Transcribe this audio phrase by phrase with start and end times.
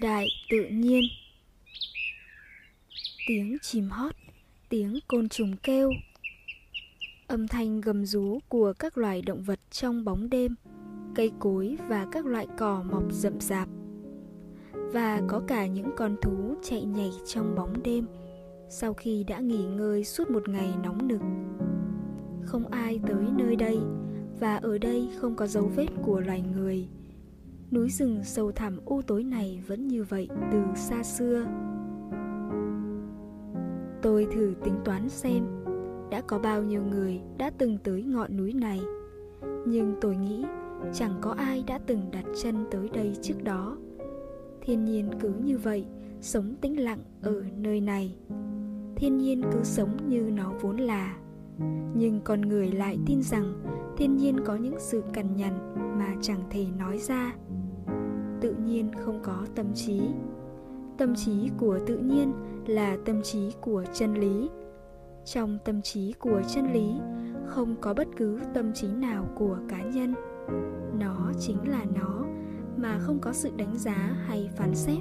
[0.00, 1.04] đại tự nhiên.
[3.26, 4.14] Tiếng chim hót,
[4.68, 5.92] tiếng côn trùng kêu.
[7.26, 10.54] Âm thanh gầm rú của các loài động vật trong bóng đêm,
[11.14, 13.68] cây cối và các loại cỏ mọc rậm rạp.
[14.72, 18.06] Và có cả những con thú chạy nhảy trong bóng đêm
[18.70, 21.20] sau khi đã nghỉ ngơi suốt một ngày nóng nực.
[22.42, 23.78] Không ai tới nơi đây
[24.40, 26.88] và ở đây không có dấu vết của loài người
[27.72, 31.46] núi rừng sâu thẳm u tối này vẫn như vậy từ xa xưa.
[34.02, 35.44] Tôi thử tính toán xem
[36.10, 38.80] đã có bao nhiêu người đã từng tới ngọn núi này.
[39.66, 40.44] Nhưng tôi nghĩ
[40.92, 43.78] chẳng có ai đã từng đặt chân tới đây trước đó.
[44.60, 45.86] Thiên nhiên cứ như vậy,
[46.20, 48.16] sống tĩnh lặng ở nơi này.
[48.96, 51.16] Thiên nhiên cứ sống như nó vốn là
[51.94, 53.62] nhưng con người lại tin rằng
[53.96, 57.34] thiên nhiên có những sự cằn nhằn mà chẳng thể nói ra.
[58.40, 60.00] Tự nhiên không có tâm trí.
[60.98, 62.32] Tâm trí của tự nhiên
[62.66, 64.50] là tâm trí của chân lý.
[65.24, 66.92] Trong tâm trí của chân lý,
[67.46, 70.14] không có bất cứ tâm trí nào của cá nhân.
[70.98, 72.24] Nó chính là nó,
[72.76, 74.98] mà không có sự đánh giá hay phán xét.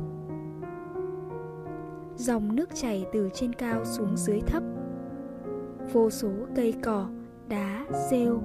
[2.16, 4.64] Dòng nước chảy từ trên cao xuống dưới thấp
[5.94, 7.08] vô số cây cỏ,
[7.50, 8.42] đá rêu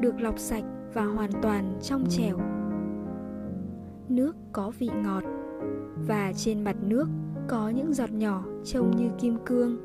[0.00, 0.64] được lọc sạch
[0.94, 2.38] và hoàn toàn trong trẻo.
[4.08, 5.24] Nước có vị ngọt
[6.06, 7.08] và trên mặt nước
[7.48, 9.76] có những giọt nhỏ trông như kim cương.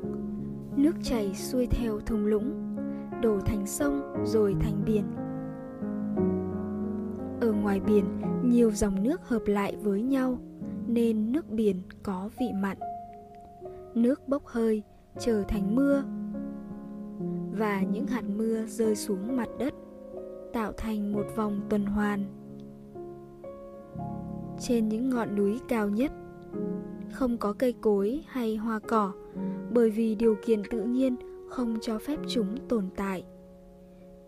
[0.76, 2.76] Nước chảy xuôi theo thung lũng,
[3.22, 5.04] đổ thành sông rồi thành biển.
[7.40, 8.04] Ở ngoài biển,
[8.44, 10.38] nhiều dòng nước hợp lại với nhau,
[10.86, 12.76] nên nước biển có vị mặn.
[13.94, 14.82] Nước bốc hơi
[15.18, 16.04] trở thành mưa.
[17.58, 19.74] Và những hạt mưa rơi xuống mặt đất,
[20.52, 22.24] tạo thành một vòng tuần hoàn.
[24.60, 26.12] Trên những ngọn núi cao nhất,
[27.12, 29.12] không có cây cối hay hoa cỏ,
[29.72, 31.16] bởi vì điều kiện tự nhiên
[31.48, 33.24] không cho phép chúng tồn tại.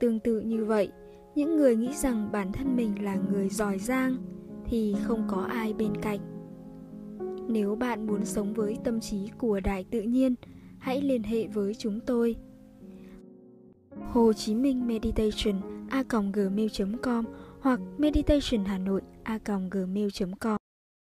[0.00, 0.92] Tương tự như vậy,
[1.34, 4.16] những người nghĩ rằng bản thân mình là người giỏi giang
[4.64, 6.20] thì không có ai bên cạnh.
[7.48, 10.34] Nếu bạn muốn sống với tâm trí của đại tự nhiên
[10.84, 12.36] hãy liên hệ với chúng tôi.
[14.12, 16.02] Hồ Chí Minh Meditation a
[16.32, 17.24] gmail.com
[17.60, 19.38] hoặc meditation hà nội a
[19.70, 20.63] gmail.com